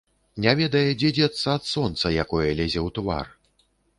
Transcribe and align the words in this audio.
Не 0.45 0.53
ведае, 0.59 0.93
дзе 1.01 1.11
дзецца 1.17 1.45
ад 1.57 1.69
сонца, 1.73 2.05
якое 2.25 2.47
лезе 2.61 2.79
ў 2.87 2.97
твар. 2.99 3.25